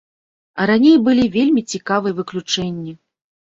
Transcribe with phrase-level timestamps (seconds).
[0.63, 2.99] А раней былі вельмі цікавыя выключэнні.